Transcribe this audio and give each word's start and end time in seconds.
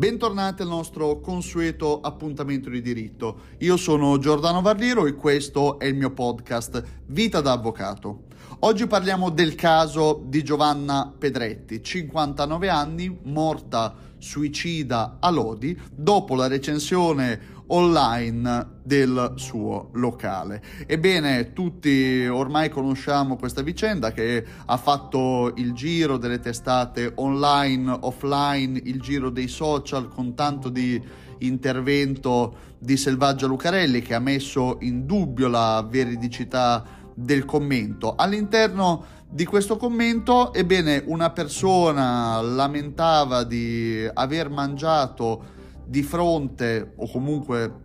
Bentornati 0.00 0.62
al 0.62 0.68
nostro 0.68 1.20
consueto 1.20 2.00
appuntamento 2.00 2.70
di 2.70 2.80
diritto. 2.80 3.40
Io 3.58 3.76
sono 3.76 4.16
Giordano 4.16 4.62
Varliero 4.62 5.04
e 5.04 5.14
questo 5.14 5.78
è 5.78 5.84
il 5.84 5.94
mio 5.94 6.10
podcast 6.12 6.82
Vita 7.04 7.42
da 7.42 7.52
Avvocato. 7.52 8.22
Oggi 8.60 8.86
parliamo 8.86 9.28
del 9.28 9.54
caso 9.54 10.22
di 10.24 10.42
Giovanna 10.42 11.12
Pedretti, 11.18 11.82
59 11.82 12.70
anni, 12.70 13.14
morta 13.24 13.94
suicida 14.16 15.18
a 15.20 15.28
Lodi 15.28 15.78
dopo 15.92 16.34
la 16.34 16.46
recensione 16.46 17.58
online 17.70 18.78
del 18.82 19.32
suo 19.36 19.90
locale. 19.94 20.62
Ebbene, 20.86 21.52
tutti 21.52 22.26
ormai 22.26 22.68
conosciamo 22.68 23.36
questa 23.36 23.62
vicenda 23.62 24.12
che 24.12 24.44
ha 24.64 24.76
fatto 24.76 25.52
il 25.56 25.72
giro 25.72 26.16
delle 26.16 26.40
testate 26.40 27.12
online, 27.16 27.98
offline, 28.00 28.80
il 28.84 29.00
giro 29.00 29.30
dei 29.30 29.48
social 29.48 30.08
con 30.08 30.34
tanto 30.34 30.68
di 30.68 31.00
intervento 31.38 32.68
di 32.78 32.96
Selvaggia 32.96 33.46
Lucarelli 33.46 34.00
che 34.00 34.14
ha 34.14 34.20
messo 34.20 34.78
in 34.80 35.06
dubbio 35.06 35.48
la 35.48 35.86
veridicità 35.88 36.84
del 37.14 37.44
commento. 37.44 38.14
All'interno 38.16 39.18
di 39.28 39.44
questo 39.44 39.76
commento, 39.76 40.52
ebbene, 40.52 41.04
una 41.06 41.30
persona 41.30 42.40
lamentava 42.40 43.44
di 43.44 44.08
aver 44.12 44.50
mangiato 44.50 45.58
di 45.90 46.04
fronte 46.04 46.92
o 46.94 47.10
comunque 47.10 47.80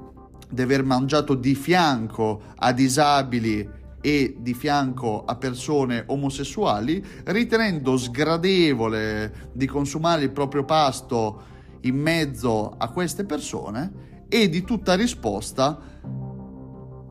di 0.47 0.61
aver 0.61 0.83
mangiato 0.83 1.33
di 1.33 1.55
fianco 1.55 2.39
a 2.55 2.71
disabili 2.71 3.67
e 3.99 4.35
di 4.37 4.53
fianco 4.53 5.25
a 5.25 5.35
persone 5.37 6.03
omosessuali, 6.05 7.03
ritenendo 7.23 7.97
sgradevole 7.97 9.49
di 9.53 9.65
consumare 9.65 10.21
il 10.21 10.31
proprio 10.31 10.63
pasto 10.63 11.53
in 11.81 11.95
mezzo 11.95 12.75
a 12.77 12.89
queste 12.91 13.25
persone 13.25 14.25
e 14.29 14.49
di 14.49 14.61
tutta 14.63 14.93
risposta 14.93 15.79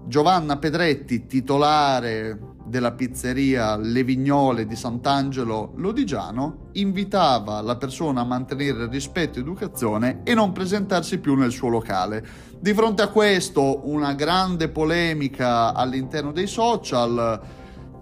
Giovanna 0.07 0.59
Pedretti, 0.59 1.27
titolare 1.27 2.54
della 2.75 2.91
pizzeria 2.91 3.77
Le 3.77 4.03
Vignole 4.03 4.67
di 4.67 4.75
Sant'Angelo 4.75 5.75
Lodigiano 5.77 6.71
invitava 6.73 7.61
la 7.61 7.77
persona 7.77 8.23
a 8.23 8.25
mantenere 8.25 8.89
rispetto 8.89 9.39
e 9.39 9.43
educazione 9.43 10.23
e 10.25 10.35
non 10.35 10.51
presentarsi 10.51 11.19
più 11.19 11.37
nel 11.37 11.53
suo 11.53 11.69
locale. 11.69 12.27
Di 12.59 12.75
fronte 12.75 13.03
a 13.03 13.11
questo 13.11 13.83
una 13.89 14.15
grande 14.15 14.71
polemica 14.71 15.73
all'interno 15.73 16.33
dei 16.33 16.49
social, 16.49 17.41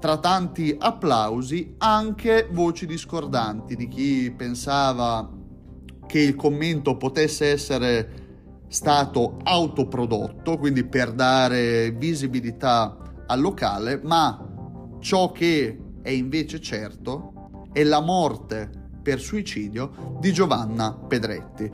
tra 0.01 0.17
tanti 0.17 0.75
applausi 0.79 1.75
anche 1.77 2.49
voci 2.51 2.87
discordanti 2.87 3.77
di 3.77 3.89
chi 3.89 4.33
pensava 4.35 5.29
che 6.07 6.19
il 6.19 6.35
commento 6.35 6.97
potesse 6.97 7.51
essere 7.51 8.21
stato 8.69 9.37
autoprodotto, 9.43 10.57
quindi 10.57 10.83
per 10.85 11.13
dare 11.13 11.91
visibilità 11.91 12.97
al 13.27 13.39
locale, 13.39 14.01
ma 14.03 14.47
Ciò 15.03 15.33
che 15.33 15.79
è 16.01 16.11
invece 16.11 16.61
certo 16.61 17.67
è 17.73 17.83
la 17.83 18.01
morte 18.01 18.71
per 19.03 19.19
suicidio 19.19 20.17
di 20.21 20.33
Giovanna 20.33 20.95
Pedretti. 20.95 21.69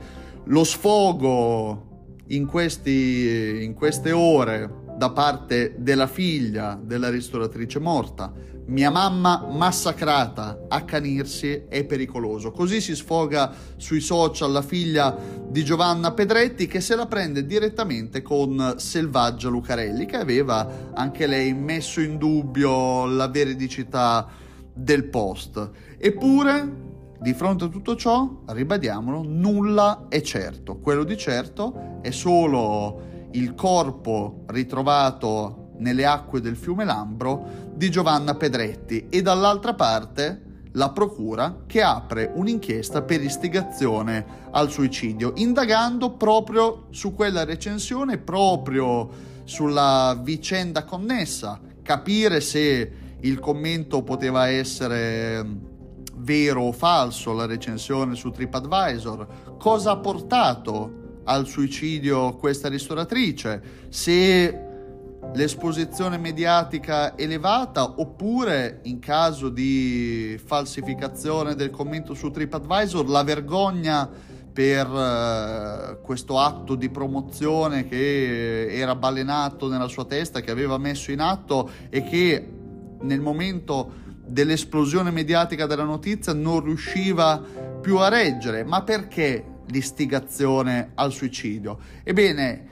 Lo 0.45 0.63
sfogo 0.63 2.07
in, 2.29 2.47
questi, 2.47 3.63
in 3.63 3.75
queste 3.75 4.11
ore 4.11 4.87
da 4.99 5.11
parte 5.11 5.75
della 5.77 6.07
figlia 6.07 6.77
della 6.77 7.09
ristoratrice 7.09 7.79
morta, 7.79 8.33
mia 8.65 8.91
mamma 8.91 9.47
massacrata, 9.49 10.65
accanirsi 10.67 11.67
è 11.69 11.85
pericoloso. 11.85 12.51
Così 12.51 12.81
si 12.81 12.93
sfoga 12.97 13.49
sui 13.77 14.01
social 14.01 14.51
la 14.51 14.61
figlia 14.61 15.17
di 15.47 15.63
Giovanna 15.63 16.11
Pedretti 16.11 16.67
che 16.67 16.81
se 16.81 16.97
la 16.97 17.05
prende 17.05 17.45
direttamente 17.45 18.21
con 18.21 18.73
Selvaggia 18.75 19.47
Lucarelli 19.47 20.05
che 20.05 20.17
aveva 20.17 20.91
anche 20.93 21.27
lei 21.27 21.53
messo 21.53 22.01
in 22.01 22.17
dubbio 22.17 23.05
la 23.05 23.29
veridicità 23.29 24.27
del 24.73 25.05
post. 25.05 25.69
Eppure 25.97 26.87
di 27.21 27.33
fronte 27.33 27.63
a 27.63 27.67
tutto 27.69 27.95
ciò, 27.95 28.41
ribadiamolo, 28.47 29.23
nulla 29.25 30.07
è 30.09 30.19
certo. 30.19 30.77
Quello 30.79 31.05
di 31.05 31.15
certo 31.15 31.99
è 32.01 32.11
solo 32.11 33.08
il 33.31 33.53
corpo 33.55 34.43
ritrovato 34.47 35.71
nelle 35.77 36.05
acque 36.05 36.41
del 36.41 36.55
fiume 36.55 36.85
Lambro 36.85 37.67
di 37.73 37.89
Giovanna 37.89 38.35
Pedretti 38.35 39.07
e 39.09 39.21
dall'altra 39.21 39.73
parte 39.73 40.47
la 40.73 40.91
procura 40.91 41.63
che 41.65 41.81
apre 41.81 42.31
un'inchiesta 42.33 43.01
per 43.01 43.21
istigazione 43.21 44.47
al 44.51 44.69
suicidio, 44.69 45.33
indagando 45.35 46.11
proprio 46.11 46.87
su 46.91 47.13
quella 47.13 47.43
recensione, 47.43 48.17
proprio 48.17 49.09
sulla 49.45 50.19
vicenda 50.21 50.83
connessa, 50.83 51.59
capire 51.81 52.39
se 52.39 52.91
il 53.21 53.39
commento 53.39 54.03
poteva 54.03 54.47
essere 54.47 55.43
vero 56.17 56.63
o 56.63 56.71
falso, 56.71 57.33
la 57.33 57.45
recensione 57.45 58.15
su 58.15 58.29
TripAdvisor, 58.29 59.55
cosa 59.57 59.91
ha 59.91 59.97
portato 59.97 60.98
al 61.29 61.45
suicidio 61.45 62.35
questa 62.35 62.67
ristoratrice, 62.69 63.61
se 63.89 64.65
l'esposizione 65.33 66.17
mediatica 66.17 67.15
elevata 67.15 67.99
oppure 67.99 68.79
in 68.83 68.97
caso 68.97 69.49
di 69.49 70.39
falsificazione 70.43 71.53
del 71.53 71.69
commento 71.69 72.15
su 72.15 72.31
TripAdvisor 72.31 73.07
la 73.07 73.23
vergogna 73.23 74.09
per 74.51 74.89
uh, 74.89 76.01
questo 76.01 76.39
atto 76.39 76.73
di 76.73 76.89
promozione 76.89 77.87
che 77.87 78.73
era 78.73 78.95
balenato 78.95 79.69
nella 79.69 79.87
sua 79.87 80.05
testa, 80.05 80.41
che 80.41 80.49
aveva 80.49 80.79
messo 80.79 81.11
in 81.11 81.19
atto 81.19 81.69
e 81.89 82.03
che 82.03 82.49
nel 83.01 83.21
momento 83.21 84.07
dell'esplosione 84.25 85.11
mediatica 85.11 85.67
della 85.67 85.83
notizia 85.83 86.33
non 86.33 86.63
riusciva 86.63 87.41
più 87.79 87.97
a 87.97 88.09
reggere. 88.09 88.63
Ma 88.63 88.81
perché 88.81 89.57
l'istigazione 89.69 90.91
al 90.95 91.11
suicidio? 91.11 91.79
Ebbene, 92.03 92.67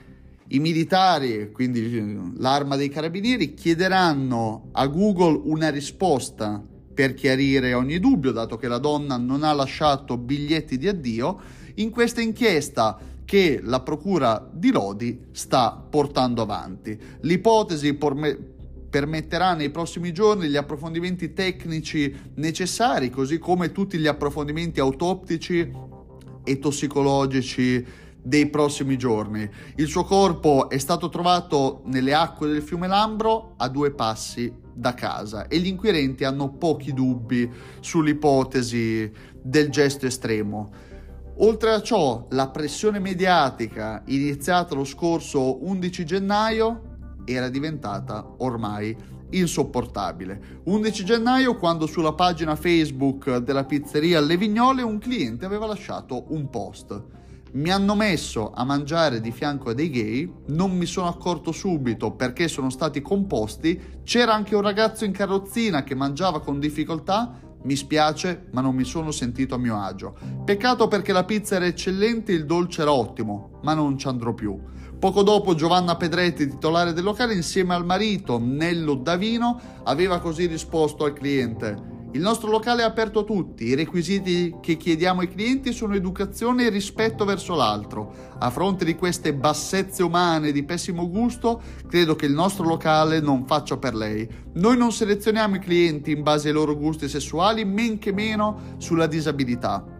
i 0.48 0.58
militari, 0.60 1.50
quindi 1.52 2.18
l'arma 2.36 2.76
dei 2.76 2.88
carabinieri, 2.88 3.54
chiederanno 3.54 4.68
a 4.72 4.86
Google 4.86 5.40
una 5.44 5.68
risposta 5.68 6.62
per 6.94 7.14
chiarire 7.14 7.74
ogni 7.74 7.98
dubbio, 7.98 8.32
dato 8.32 8.56
che 8.56 8.66
la 8.66 8.78
donna 8.78 9.16
non 9.16 9.42
ha 9.42 9.52
lasciato 9.52 10.16
biglietti 10.16 10.78
di 10.78 10.88
addio, 10.88 11.38
in 11.74 11.90
questa 11.90 12.20
inchiesta 12.20 12.98
che 13.24 13.60
la 13.62 13.80
procura 13.80 14.48
di 14.50 14.70
Lodi 14.70 15.26
sta 15.32 15.72
portando 15.88 16.42
avanti. 16.42 16.98
L'ipotesi 17.20 17.92
porme- 17.92 18.36
permetterà 18.88 19.52
nei 19.52 19.70
prossimi 19.70 20.12
giorni 20.12 20.48
gli 20.48 20.56
approfondimenti 20.56 21.34
tecnici 21.34 22.14
necessari, 22.36 23.10
così 23.10 23.38
come 23.38 23.70
tutti 23.70 23.98
gli 23.98 24.06
approfondimenti 24.06 24.80
autoptici 24.80 25.70
e 26.48 26.58
tossicologici 26.58 27.84
dei 28.22 28.48
prossimi 28.48 28.96
giorni. 28.96 29.48
Il 29.76 29.86
suo 29.86 30.04
corpo 30.04 30.68
è 30.68 30.78
stato 30.78 31.08
trovato 31.08 31.82
nelle 31.84 32.14
acque 32.14 32.48
del 32.48 32.62
fiume 32.62 32.86
Lambro 32.86 33.54
a 33.56 33.68
due 33.68 33.92
passi 33.92 34.52
da 34.72 34.94
casa 34.94 35.46
e 35.48 35.58
gli 35.58 35.66
inquirenti 35.66 36.24
hanno 36.24 36.50
pochi 36.50 36.92
dubbi 36.92 37.50
sull'ipotesi 37.80 39.10
del 39.42 39.70
gesto 39.70 40.06
estremo. 40.06 40.70
Oltre 41.40 41.72
a 41.72 41.82
ciò, 41.82 42.26
la 42.30 42.48
pressione 42.48 42.98
mediatica 42.98 44.02
iniziata 44.06 44.74
lo 44.74 44.84
scorso 44.84 45.64
11 45.64 46.04
gennaio 46.04 46.82
era 47.24 47.48
diventata 47.48 48.26
ormai 48.38 48.96
insopportabile. 49.30 50.60
11 50.64 51.04
gennaio, 51.04 51.56
quando 51.56 51.86
sulla 51.86 52.12
pagina 52.12 52.56
Facebook 52.56 53.38
della 53.38 53.64
pizzeria 53.64 54.20
Le 54.20 54.36
Vignole 54.36 54.82
un 54.82 54.98
cliente 54.98 55.44
aveva 55.44 55.66
lasciato 55.66 56.24
un 56.28 56.48
post 56.50 57.16
mi 57.50 57.70
hanno 57.70 57.94
messo 57.94 58.52
a 58.54 58.64
mangiare 58.64 59.20
di 59.20 59.32
fianco 59.32 59.70
a 59.70 59.74
dei 59.74 59.90
gay, 59.90 60.32
non 60.48 60.76
mi 60.76 60.84
sono 60.84 61.08
accorto 61.08 61.50
subito 61.52 62.10
perché 62.12 62.46
sono 62.46 62.68
stati 62.68 63.00
composti, 63.00 64.00
c'era 64.04 64.34
anche 64.34 64.54
un 64.54 64.60
ragazzo 64.60 65.04
in 65.04 65.12
carrozzina 65.12 65.82
che 65.82 65.94
mangiava 65.94 66.40
con 66.40 66.60
difficoltà, 66.60 67.40
mi 67.62 67.74
spiace 67.74 68.46
ma 68.52 68.60
non 68.60 68.74
mi 68.74 68.84
sono 68.84 69.10
sentito 69.10 69.54
a 69.54 69.58
mio 69.58 69.80
agio. 69.80 70.16
Peccato 70.44 70.88
perché 70.88 71.12
la 71.12 71.24
pizza 71.24 71.56
era 71.56 71.66
eccellente 71.66 72.32
il 72.32 72.44
dolce 72.44 72.82
era 72.82 72.92
ottimo, 72.92 73.60
ma 73.62 73.74
non 73.74 73.96
ci 73.96 74.06
andrò 74.08 74.34
più. 74.34 74.58
Poco 74.98 75.22
dopo 75.22 75.54
Giovanna 75.54 75.96
Pedretti, 75.96 76.48
titolare 76.48 76.92
del 76.92 77.04
locale, 77.04 77.32
insieme 77.32 77.72
al 77.72 77.84
marito 77.84 78.40
Nello 78.40 78.94
Davino, 78.94 79.60
aveva 79.84 80.18
così 80.18 80.46
risposto 80.46 81.04
al 81.04 81.12
cliente 81.12 81.96
il 82.12 82.22
nostro 82.22 82.50
locale 82.50 82.80
è 82.80 82.86
aperto 82.86 83.18
a 83.18 83.24
tutti, 83.24 83.64
i 83.64 83.74
requisiti 83.74 84.56
che 84.62 84.78
chiediamo 84.78 85.20
ai 85.20 85.28
clienti 85.28 85.74
sono 85.74 85.94
educazione 85.94 86.64
e 86.64 86.70
rispetto 86.70 87.26
verso 87.26 87.54
l'altro. 87.54 88.36
A 88.38 88.48
fronte 88.48 88.86
di 88.86 88.96
queste 88.96 89.34
bassezze 89.34 90.02
umane 90.02 90.50
di 90.50 90.64
pessimo 90.64 91.10
gusto, 91.10 91.60
credo 91.86 92.16
che 92.16 92.24
il 92.24 92.32
nostro 92.32 92.66
locale 92.66 93.20
non 93.20 93.44
faccia 93.46 93.76
per 93.76 93.94
lei. 93.94 94.26
Noi 94.54 94.78
non 94.78 94.90
selezioniamo 94.90 95.56
i 95.56 95.60
clienti 95.60 96.12
in 96.12 96.22
base 96.22 96.48
ai 96.48 96.54
loro 96.54 96.74
gusti 96.76 97.10
sessuali, 97.10 97.66
men 97.66 97.98
che 97.98 98.12
meno 98.12 98.76
sulla 98.78 99.06
disabilità. 99.06 99.97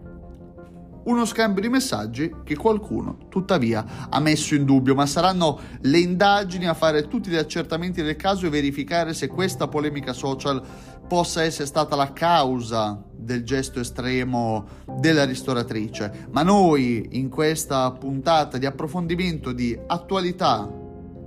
Uno 1.09 1.25
scambio 1.25 1.63
di 1.63 1.69
messaggi 1.69 2.31
che 2.43 2.55
qualcuno 2.55 3.17
tuttavia 3.29 4.07
ha 4.09 4.19
messo 4.19 4.53
in 4.53 4.63
dubbio, 4.63 4.93
ma 4.93 5.07
saranno 5.07 5.59
le 5.81 5.97
indagini 5.97 6.67
a 6.67 6.75
fare 6.75 7.07
tutti 7.07 7.31
gli 7.31 7.35
accertamenti 7.35 8.03
del 8.03 8.15
caso 8.15 8.45
e 8.45 8.49
verificare 8.49 9.15
se 9.15 9.27
questa 9.27 9.67
polemica 9.67 10.13
social 10.13 10.61
possa 11.07 11.41
essere 11.41 11.65
stata 11.65 11.95
la 11.95 12.13
causa 12.13 13.03
del 13.11 13.43
gesto 13.43 13.79
estremo 13.79 14.67
della 14.99 15.25
ristoratrice. 15.25 16.27
Ma 16.29 16.43
noi 16.43 17.07
in 17.13 17.29
questa 17.29 17.91
puntata 17.91 18.59
di 18.59 18.67
approfondimento 18.67 19.51
di 19.51 19.77
attualità, 19.87 20.71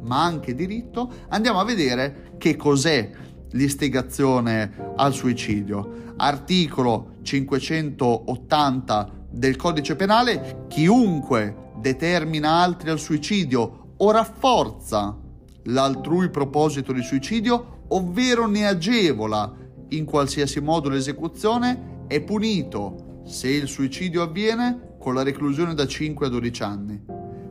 ma 0.02 0.22
anche 0.22 0.54
diritto, 0.54 1.12
andiamo 1.28 1.58
a 1.58 1.64
vedere 1.64 2.34
che 2.38 2.54
cos'è 2.54 3.10
l'istigazione 3.50 4.92
al 4.94 5.12
suicidio. 5.12 6.14
Articolo 6.16 7.16
580 7.22 9.21
del 9.32 9.56
codice 9.56 9.96
penale, 9.96 10.66
chiunque 10.68 11.70
determina 11.76 12.60
altri 12.62 12.90
al 12.90 12.98
suicidio 12.98 13.94
o 13.96 14.10
rafforza 14.10 15.18
l'altrui 15.64 16.30
proposito 16.30 16.92
di 16.92 17.02
suicidio, 17.02 17.84
ovvero 17.88 18.46
ne 18.46 18.66
agevola 18.66 19.52
in 19.88 20.04
qualsiasi 20.04 20.60
modo 20.60 20.88
l'esecuzione, 20.88 22.04
è 22.06 22.20
punito, 22.20 23.22
se 23.24 23.48
il 23.48 23.68
suicidio 23.68 24.22
avviene, 24.22 24.96
con 24.98 25.14
la 25.14 25.22
reclusione 25.22 25.74
da 25.74 25.86
5 25.86 26.26
a 26.26 26.28
12 26.28 26.62
anni. 26.62 27.02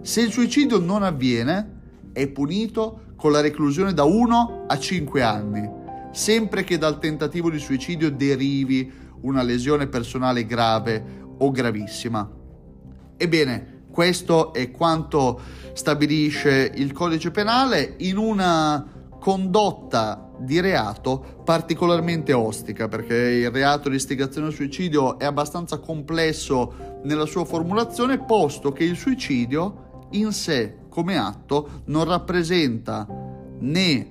Se 0.01 0.21
il 0.21 0.31
suicidio 0.31 0.79
non 0.79 1.03
avviene, 1.03 1.79
è 2.13 2.27
punito 2.27 3.13
con 3.15 3.31
la 3.31 3.41
reclusione 3.41 3.93
da 3.93 4.03
1 4.03 4.65
a 4.67 4.77
5 4.77 5.21
anni, 5.21 5.69
sempre 6.11 6.63
che 6.63 6.77
dal 6.77 6.99
tentativo 6.99 7.49
di 7.49 7.59
suicidio 7.59 8.11
derivi 8.11 8.91
una 9.21 9.43
lesione 9.43 9.87
personale 9.87 10.45
grave 10.45 11.20
o 11.41 11.51
gravissima. 11.51 12.29
Ebbene, 13.17 13.83
questo 13.91 14.53
è 14.53 14.71
quanto 14.71 15.39
stabilisce 15.73 16.71
il 16.73 16.91
codice 16.91 17.29
penale 17.31 17.95
in 17.97 18.17
una 18.17 18.85
condotta 19.19 20.31
di 20.39 20.59
reato 20.59 21.41
particolarmente 21.43 22.33
ostica, 22.33 22.87
perché 22.87 23.15
il 23.15 23.51
reato 23.51 23.89
di 23.89 23.95
istigazione 23.95 24.47
al 24.47 24.53
suicidio 24.53 25.19
è 25.19 25.25
abbastanza 25.25 25.77
complesso 25.77 26.99
nella 27.03 27.25
sua 27.25 27.45
formulazione, 27.45 28.23
posto 28.23 28.71
che 28.71 28.83
il 28.83 28.95
suicidio 28.95 30.07
in 30.11 30.31
sé 30.31 30.77
come 30.89 31.17
atto 31.17 31.83
non 31.85 32.05
rappresenta 32.05 33.05
né 33.59 34.09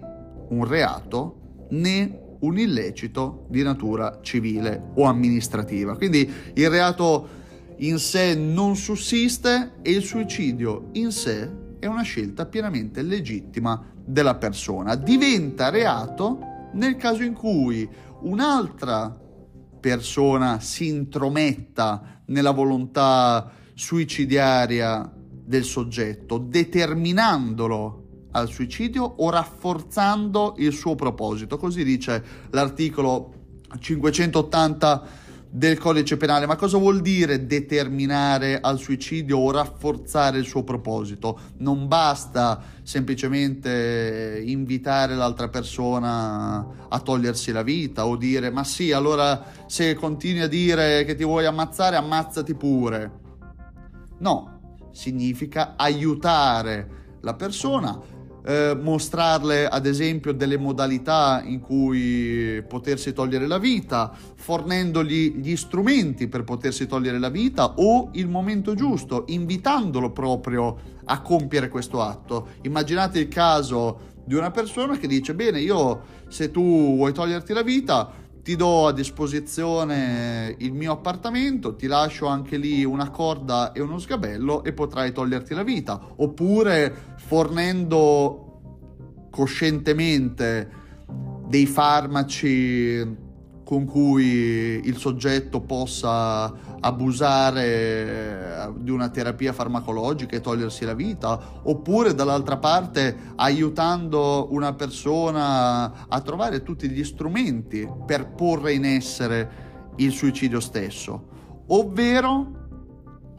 un 0.48 0.64
reato 0.64 1.66
né 1.70 2.19
un 2.40 2.58
illecito 2.58 3.46
di 3.48 3.62
natura 3.62 4.20
civile 4.22 4.90
o 4.94 5.04
amministrativa. 5.04 5.96
Quindi 5.96 6.30
il 6.54 6.70
reato 6.70 7.38
in 7.78 7.98
sé 7.98 8.34
non 8.34 8.76
sussiste 8.76 9.74
e 9.82 9.90
il 9.90 10.02
suicidio 10.02 10.88
in 10.92 11.12
sé 11.12 11.50
è 11.78 11.86
una 11.86 12.02
scelta 12.02 12.46
pienamente 12.46 13.02
legittima 13.02 13.82
della 14.04 14.34
persona. 14.34 14.94
Diventa 14.96 15.70
reato 15.70 16.38
nel 16.74 16.96
caso 16.96 17.22
in 17.22 17.32
cui 17.32 17.88
un'altra 18.20 19.18
persona 19.80 20.60
si 20.60 20.88
intrometta 20.88 22.20
nella 22.26 22.50
volontà 22.50 23.50
suicidiaria 23.74 25.10
del 25.14 25.64
soggetto, 25.64 26.38
determinandolo 26.38 27.99
al 28.32 28.48
suicidio 28.48 29.04
o 29.04 29.30
rafforzando 29.30 30.54
il 30.58 30.72
suo 30.72 30.94
proposito. 30.94 31.56
Così 31.56 31.84
dice 31.84 32.22
l'articolo 32.50 33.32
580 33.78 35.28
del 35.50 35.78
codice 35.78 36.16
penale. 36.16 36.46
Ma 36.46 36.54
cosa 36.54 36.78
vuol 36.78 37.00
dire 37.00 37.46
determinare 37.46 38.60
al 38.60 38.78
suicidio 38.78 39.38
o 39.38 39.50
rafforzare 39.50 40.38
il 40.38 40.46
suo 40.46 40.62
proposito? 40.62 41.38
Non 41.58 41.88
basta 41.88 42.62
semplicemente 42.82 44.40
invitare 44.44 45.16
l'altra 45.16 45.48
persona 45.48 46.86
a 46.88 47.00
togliersi 47.00 47.50
la 47.50 47.62
vita 47.62 48.06
o 48.06 48.16
dire 48.16 48.50
ma 48.50 48.62
sì, 48.64 48.92
allora 48.92 49.44
se 49.66 49.94
continui 49.94 50.42
a 50.42 50.48
dire 50.48 51.04
che 51.04 51.16
ti 51.16 51.24
vuoi 51.24 51.46
ammazzare, 51.46 51.96
ammazzati 51.96 52.54
pure. 52.54 53.18
No, 54.18 54.88
significa 54.92 55.74
aiutare 55.76 56.98
la 57.22 57.34
persona 57.34 57.98
eh, 58.44 58.76
mostrarle 58.80 59.66
ad 59.66 59.86
esempio 59.86 60.32
delle 60.32 60.56
modalità 60.56 61.42
in 61.44 61.60
cui 61.60 62.62
potersi 62.66 63.12
togliere 63.12 63.46
la 63.46 63.58
vita, 63.58 64.12
fornendogli 64.34 65.36
gli 65.36 65.56
strumenti 65.56 66.28
per 66.28 66.44
potersi 66.44 66.86
togliere 66.86 67.18
la 67.18 67.28
vita 67.28 67.74
o 67.76 68.10
il 68.12 68.28
momento 68.28 68.74
giusto, 68.74 69.24
invitandolo 69.28 70.10
proprio 70.10 70.98
a 71.04 71.20
compiere 71.20 71.68
questo 71.68 72.02
atto. 72.02 72.48
Immaginate 72.62 73.18
il 73.18 73.28
caso 73.28 74.08
di 74.24 74.34
una 74.34 74.50
persona 74.50 74.96
che 74.96 75.08
dice 75.08 75.34
bene 75.34 75.60
io 75.60 76.18
se 76.28 76.50
tu 76.50 76.94
vuoi 76.94 77.12
toglierti 77.12 77.52
la 77.52 77.62
vita 77.62 78.19
ti 78.42 78.56
do 78.56 78.86
a 78.86 78.92
disposizione 78.92 80.54
il 80.58 80.72
mio 80.72 80.92
appartamento, 80.92 81.76
ti 81.76 81.86
lascio 81.86 82.26
anche 82.26 82.56
lì 82.56 82.84
una 82.84 83.10
corda 83.10 83.72
e 83.72 83.80
uno 83.80 83.98
sgabello 83.98 84.64
e 84.64 84.72
potrai 84.72 85.12
toglierti 85.12 85.54
la 85.54 85.62
vita. 85.62 86.00
Oppure 86.16 87.14
fornendo 87.16 88.46
coscientemente 89.30 90.70
dei 91.46 91.66
farmaci 91.66 93.28
con 93.70 93.84
cui 93.84 94.80
il 94.82 94.96
soggetto 94.96 95.60
possa 95.60 96.52
abusare 96.80 98.68
di 98.78 98.90
una 98.90 99.10
terapia 99.10 99.52
farmacologica 99.52 100.34
e 100.34 100.40
togliersi 100.40 100.84
la 100.84 100.94
vita, 100.94 101.60
oppure 101.62 102.12
dall'altra 102.12 102.56
parte 102.56 103.16
aiutando 103.36 104.48
una 104.50 104.72
persona 104.72 106.08
a 106.08 106.20
trovare 106.20 106.64
tutti 106.64 106.90
gli 106.90 107.04
strumenti 107.04 107.88
per 108.04 108.32
porre 108.32 108.72
in 108.72 108.84
essere 108.84 109.50
il 109.98 110.10
suicidio 110.10 110.58
stesso, 110.58 111.28
ovvero 111.68 112.58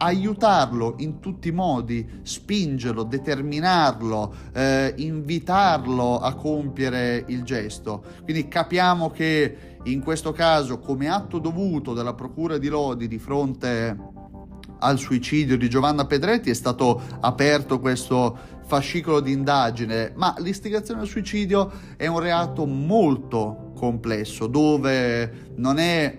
aiutarlo 0.02 0.94
in 0.98 1.20
tutti 1.20 1.48
i 1.48 1.52
modi, 1.52 2.20
spingerlo, 2.22 3.04
determinarlo, 3.04 4.34
eh, 4.52 4.92
invitarlo 4.96 6.18
a 6.18 6.34
compiere 6.34 7.24
il 7.28 7.44
gesto. 7.44 8.02
Quindi 8.24 8.48
capiamo 8.48 9.10
che 9.10 9.71
in 9.84 10.02
questo 10.02 10.32
caso, 10.32 10.78
come 10.78 11.08
atto 11.08 11.38
dovuto 11.38 11.92
della 11.94 12.14
Procura 12.14 12.58
di 12.58 12.68
Lodi 12.68 13.08
di 13.08 13.18
fronte 13.18 14.10
al 14.78 14.98
suicidio 14.98 15.56
di 15.56 15.68
Giovanna 15.68 16.06
Pedretti 16.06 16.50
è 16.50 16.54
stato 16.54 17.00
aperto 17.20 17.80
questo 17.80 18.36
fascicolo 18.64 19.20
di 19.20 19.32
indagine, 19.32 20.12
ma 20.14 20.34
l'istigazione 20.38 21.00
al 21.00 21.06
suicidio 21.06 21.70
è 21.96 22.06
un 22.06 22.18
reato 22.18 22.64
molto 22.66 23.72
complesso 23.76 24.46
dove 24.46 25.50
non 25.56 25.78
è 25.78 26.18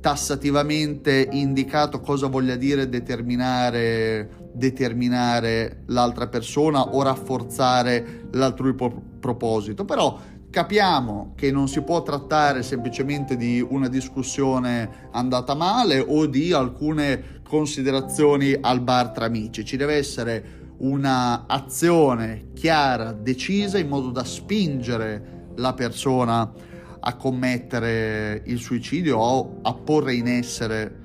tassativamente 0.00 1.28
indicato 1.32 2.00
cosa 2.00 2.26
voglia 2.26 2.56
dire 2.56 2.88
determinare, 2.88 4.50
determinare 4.52 5.84
l'altra 5.86 6.28
persona 6.28 6.82
o 6.82 7.02
rafforzare 7.02 8.26
l'altrui 8.32 8.74
pro- 8.74 9.02
proposito, 9.18 9.86
però 9.86 10.18
capiamo 10.54 11.32
che 11.34 11.50
non 11.50 11.66
si 11.66 11.82
può 11.82 12.04
trattare 12.04 12.62
semplicemente 12.62 13.36
di 13.36 13.60
una 13.60 13.88
discussione 13.88 15.08
andata 15.10 15.56
male 15.56 15.98
o 15.98 16.26
di 16.26 16.52
alcune 16.52 17.40
considerazioni 17.42 18.56
al 18.60 18.80
bar 18.80 19.10
tra 19.10 19.24
amici, 19.24 19.64
ci 19.64 19.76
deve 19.76 19.96
essere 19.96 20.74
una 20.78 21.46
azione 21.48 22.52
chiara, 22.54 23.10
decisa 23.10 23.78
in 23.78 23.88
modo 23.88 24.10
da 24.10 24.22
spingere 24.22 25.48
la 25.56 25.74
persona 25.74 26.52
a 27.00 27.16
commettere 27.16 28.42
il 28.46 28.60
suicidio 28.60 29.18
o 29.18 29.58
a 29.60 29.74
porre 29.74 30.14
in 30.14 30.28
essere 30.28 31.00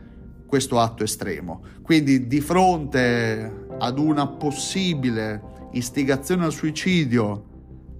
questo 0.45 0.79
atto 0.79 1.03
estremo. 1.03 1.63
Quindi 1.81 2.27
di 2.27 2.39
fronte 2.39 3.65
ad 3.79 3.97
una 3.97 4.27
possibile 4.27 5.41
istigazione 5.71 6.45
al 6.45 6.53
suicidio 6.53 7.48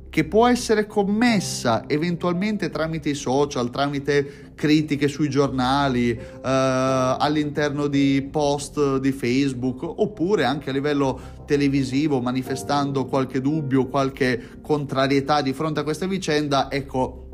che 0.09 0.25
può 0.25 0.47
essere 0.47 0.87
commessa 0.87 1.83
eventualmente 1.87 2.69
tramite 2.69 3.09
i 3.09 3.15
social, 3.15 3.69
tramite 3.69 4.51
critiche 4.55 5.07
sui 5.07 5.29
giornali, 5.29 6.09
eh, 6.11 6.19
all'interno 6.41 7.87
di 7.87 8.27
post 8.29 8.97
di 8.97 9.11
Facebook, 9.11 9.83
oppure 9.83 10.43
anche 10.43 10.71
a 10.71 10.73
livello 10.73 11.19
televisivo, 11.45 12.19
manifestando 12.21 13.05
qualche 13.05 13.39
dubbio, 13.39 13.87
qualche 13.87 14.59
contrarietà 14.61 15.41
di 15.41 15.53
fronte 15.53 15.79
a 15.79 15.83
questa 15.83 16.07
vicenda, 16.07 16.69
ecco, 16.71 17.27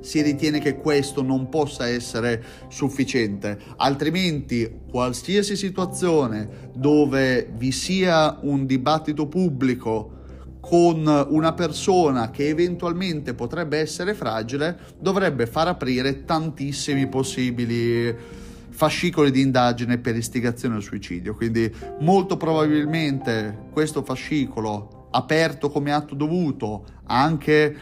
si 0.00 0.20
ritiene 0.20 0.58
che 0.58 0.76
questo 0.76 1.22
non 1.22 1.48
possa 1.48 1.88
essere 1.88 2.44
sufficiente, 2.68 3.58
altrimenti 3.76 4.80
qualsiasi 4.90 5.56
situazione 5.56 6.70
dove 6.74 7.50
vi 7.56 7.72
sia 7.72 8.38
un 8.42 8.66
dibattito 8.66 9.26
pubblico 9.28 10.23
con 10.66 11.26
una 11.28 11.52
persona 11.52 12.30
che 12.30 12.48
eventualmente 12.48 13.34
potrebbe 13.34 13.78
essere 13.78 14.14
fragile 14.14 14.78
dovrebbe 14.98 15.46
far 15.46 15.68
aprire 15.68 16.24
tantissimi 16.24 17.06
possibili 17.06 18.42
fascicoli 18.70 19.30
di 19.30 19.42
indagine 19.42 19.98
per 19.98 20.16
istigazione 20.16 20.76
al 20.76 20.82
suicidio. 20.82 21.34
Quindi 21.34 21.70
molto 22.00 22.38
probabilmente 22.38 23.66
questo 23.70 24.02
fascicolo 24.02 25.08
aperto 25.10 25.68
come 25.70 25.92
atto 25.92 26.14
dovuto, 26.14 26.86
anche 27.04 27.76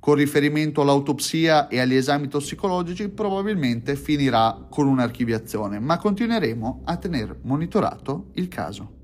con 0.00 0.16
riferimento 0.16 0.82
all'autopsia 0.82 1.68
e 1.68 1.78
agli 1.78 1.94
esami 1.94 2.26
tossicologici, 2.26 3.08
probabilmente 3.08 3.94
finirà 3.94 4.66
con 4.68 4.88
un'archiviazione, 4.88 5.78
ma 5.78 5.98
continueremo 5.98 6.82
a 6.84 6.96
tenere 6.96 7.38
monitorato 7.42 8.30
il 8.34 8.48
caso. 8.48 8.97